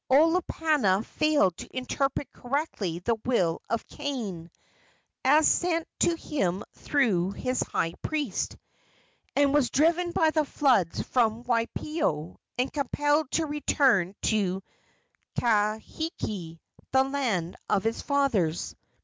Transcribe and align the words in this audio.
Olopana 0.09 1.05
failed 1.05 1.55
to 1.57 1.77
interpret 1.77 2.27
correctly 2.33 2.97
the 2.97 3.13
will 3.23 3.61
of 3.69 3.85
Kane, 3.85 4.49
as 5.23 5.47
sent 5.47 5.87
to 5.99 6.15
him 6.15 6.63
through 6.73 7.33
his 7.33 7.61
high 7.61 7.93
priest, 8.01 8.57
and 9.35 9.53
was 9.53 9.69
driven 9.69 10.09
by 10.11 10.31
the 10.31 10.43
floods 10.43 11.03
from 11.03 11.43
Waipio, 11.43 12.37
and 12.57 12.73
compelled 12.73 13.29
to 13.33 13.45
return 13.45 14.15
to 14.23 14.63
Kahiki, 15.39 16.59
the 16.91 17.03
land 17.03 17.55
of 17.69 17.83
his 17.83 18.01
fathers." 18.01 18.75